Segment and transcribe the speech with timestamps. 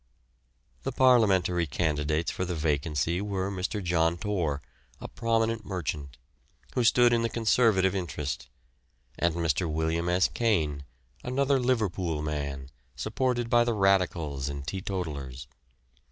[0.81, 3.83] The parliamentary candidates for the vacancy were Mr.
[3.83, 4.59] John Torr,
[4.99, 6.17] a prominent merchant,
[6.73, 8.49] who stood in the Conservative interest,
[9.19, 9.69] and Mr.
[9.71, 10.27] William S.
[10.27, 10.85] Caine,
[11.23, 15.47] another Liverpool man, supported by the Radicals and teetotalers.